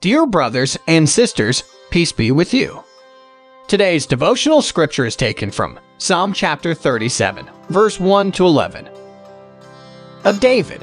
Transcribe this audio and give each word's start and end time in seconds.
Dear 0.00 0.24
brothers 0.24 0.78
and 0.86 1.06
sisters, 1.06 1.62
peace 1.90 2.10
be 2.10 2.30
with 2.30 2.54
you. 2.54 2.82
Today's 3.68 4.06
devotional 4.06 4.62
scripture 4.62 5.04
is 5.04 5.14
taken 5.14 5.50
from 5.50 5.78
Psalm 5.98 6.32
chapter 6.32 6.72
37, 6.72 7.50
verse 7.68 8.00
1 8.00 8.32
to 8.32 8.46
11. 8.46 8.88
Of 10.24 10.40
David 10.40 10.82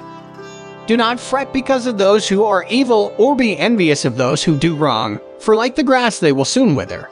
Do 0.86 0.96
not 0.96 1.20
fret 1.20 1.52
because 1.52 1.88
of 1.88 1.98
those 1.98 2.30
who 2.30 2.44
are 2.44 2.68
evil, 2.70 3.12
or 3.18 3.36
be 3.36 3.58
envious 3.58 4.05
of 4.05 4.18
those 4.18 4.43
who 4.43 4.55
do 4.55 4.75
wrong, 4.75 5.20
for 5.39 5.55
like 5.55 5.75
the 5.75 5.81
grass 5.81 6.20
they 6.20 6.31
will 6.31 6.45
soon 6.45 6.75
wither. 6.75 7.09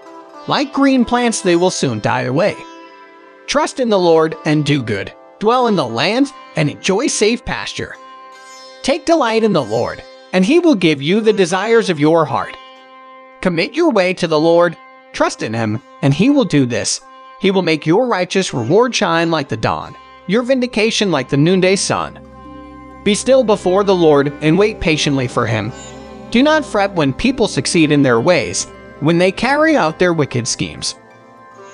Like 0.48 0.74
green 0.74 1.06
plants 1.06 1.42
they 1.42 1.56
will 1.56 1.72
soon 1.72 2.02
die 2.02 2.26
away. 2.30 2.56
Trust 3.48 3.80
in 3.80 3.90
the 3.90 3.98
Lord 3.98 4.36
and 4.46 4.64
do 4.64 4.84
good. 4.84 5.12
Dwell 5.40 5.66
in 5.66 5.76
the 5.76 5.88
land 5.88 6.32
and 6.56 6.70
enjoy 6.70 7.08
safe 7.08 7.44
pasture. 7.44 7.96
Take 8.84 9.08
delight 9.08 9.44
in 9.44 9.54
the 9.54 9.66
Lord 9.66 10.04
and 10.36 10.44
he 10.44 10.60
will 10.60 10.76
give 10.76 11.02
you 11.02 11.22
the 11.22 11.32
desires 11.32 11.90
of 11.90 11.98
your 11.98 12.26
heart. 12.26 12.58
Commit 13.40 13.74
your 13.74 13.90
way 13.90 14.14
to 14.14 14.28
the 14.28 14.38
Lord, 14.38 14.76
trust 15.14 15.42
in 15.42 15.54
him, 15.54 15.82
and 16.02 16.14
he 16.14 16.30
will 16.30 16.44
do 16.44 16.66
this. 16.66 17.00
He 17.40 17.52
will 17.52 17.62
make 17.62 17.86
your 17.86 18.06
righteous 18.06 18.54
reward 18.54 18.94
shine 18.94 19.32
like 19.32 19.48
the 19.48 19.56
dawn, 19.56 19.96
your 20.28 20.44
vindication 20.44 21.10
like 21.10 21.30
the 21.30 21.38
noonday 21.38 21.78
sun. 21.78 22.20
Be 23.06 23.16
still 23.16 23.46
before 23.46 23.86
the 23.86 23.96
Lord 23.96 24.34
and 24.42 24.60
wait 24.60 24.82
patiently 24.82 25.30
for 25.30 25.46
him. 25.46 25.72
Do 26.32 26.44
not 26.44 26.66
fret 26.66 26.92
when 26.92 27.14
people 27.14 27.48
succeed 27.48 27.90
in 27.90 28.04
their 28.04 28.20
ways, 28.20 28.66
when 29.00 29.18
they 29.18 29.32
carry 29.32 29.78
out 29.78 30.00
their 30.00 30.12
wicked 30.12 30.50
schemes. 30.50 30.96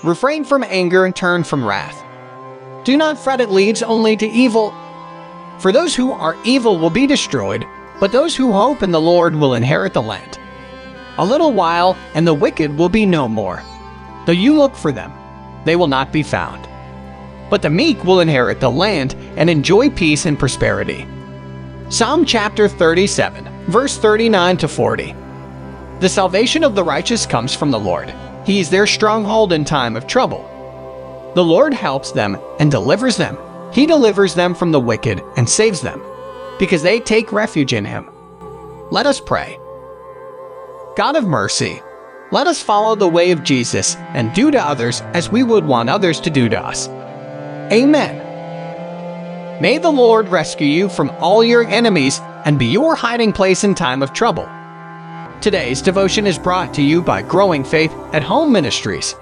Refrain 0.04 0.44
from 0.44 0.64
anger 0.66 1.06
and 1.06 1.16
turn 1.16 1.44
from 1.44 1.66
wrath. 1.66 2.04
Do 2.84 2.96
not 2.96 3.18
fret, 3.18 3.42
it 3.42 3.50
leads 3.50 3.82
only 3.82 4.16
to 4.18 4.28
evil. 4.28 4.72
For 5.58 5.72
those 5.72 5.96
who 5.96 6.12
are 6.12 6.38
evil 6.44 6.78
will 6.78 6.92
be 6.92 7.08
destroyed, 7.08 7.66
but 8.02 8.12
those 8.12 8.36
who 8.36 8.52
hope 8.52 8.82
in 8.82 8.90
the 8.90 9.00
Lord 9.00 9.36
will 9.36 9.54
inherit 9.54 9.94
the 9.94 10.02
land. 10.02 10.40
A 11.20 11.24
little 11.24 11.54
while, 11.54 11.96
and 12.16 12.26
the 12.26 12.34
wicked 12.34 12.76
will 12.76 12.90
be 12.90 13.06
no 13.06 13.28
more. 13.28 13.62
Though 14.26 14.32
you 14.32 14.58
look 14.58 14.76
for 14.76 14.92
them, 14.92 15.14
they 15.66 15.76
will 15.76 15.88
not 15.88 16.12
be 16.12 16.24
found. 16.24 16.68
But 17.52 17.62
the 17.62 17.70
meek 17.70 18.04
will 18.04 18.22
inherit 18.22 18.60
the 18.60 18.72
land 18.72 19.14
and 19.38 19.52
enjoy 19.52 19.92
peace 19.92 20.26
and 20.26 20.40
prosperity. 20.40 21.06
Psalm 21.90 22.26
chapter 22.26 22.68
37, 22.68 23.48
verse 23.68 24.00
39 24.00 24.58
to 24.58 24.68
40. 24.68 25.16
The 26.00 26.10
salvation 26.10 26.64
of 26.64 26.74
the 26.74 26.84
righteous 26.84 27.28
comes 27.28 27.54
from 27.54 27.70
the 27.70 27.80
Lord. 27.80 28.12
He 28.48 28.60
is 28.60 28.72
their 28.72 28.88
stronghold 28.88 29.54
in 29.54 29.64
time 29.64 29.96
of 29.96 30.08
trouble. 30.08 31.32
The 31.36 31.44
Lord 31.44 31.72
helps 31.72 32.12
them 32.12 32.40
and 32.60 32.72
delivers 32.72 33.16
them. 33.16 33.38
He 33.72 33.86
delivers 33.86 34.34
them 34.34 34.56
from 34.56 34.72
the 34.72 34.80
wicked 34.80 35.22
and 35.38 35.48
saves 35.48 35.82
them 35.82 36.02
because 36.62 36.84
they 36.84 37.00
take 37.00 37.34
refuge 37.34 37.74
in 37.74 37.84
him. 37.84 38.08
Let 38.92 39.08
us 39.08 39.20
pray. 39.20 39.58
God 40.96 41.16
of 41.16 41.26
mercy, 41.26 41.82
let 42.32 42.46
us 42.46 42.62
follow 42.62 42.94
the 42.94 43.08
way 43.08 43.32
of 43.32 43.44
Jesus 43.44 43.96
and 44.14 44.32
do 44.36 44.52
to 44.52 44.64
others 44.64 45.02
as 45.16 45.32
we 45.32 45.42
would 45.42 45.66
want 45.66 45.90
others 45.90 46.20
to 46.20 46.30
do 46.30 46.48
to 46.50 46.60
us. 46.60 46.88
Amen. 47.74 49.60
May 49.60 49.80
the 49.80 49.90
Lord 49.90 50.30
rescue 50.30 50.68
you 50.68 50.88
from 50.88 51.10
all 51.20 51.44
your 51.44 51.66
enemies 51.66 52.20
and 52.46 52.60
be 52.60 52.68
your 52.68 52.96
hiding 52.96 53.34
place 53.34 53.64
in 53.64 53.74
time 53.74 54.04
of 54.04 54.14
trouble. 54.14 54.48
Today's 55.42 55.82
devotion 55.82 56.28
is 56.28 56.38
brought 56.38 56.76
to 56.76 56.84
you 56.84 57.02
by 57.02 57.24
Growing 57.24 57.64
Faith 57.64 57.92
at 58.14 58.22
Home 58.22 58.52
Ministries. 58.52 59.16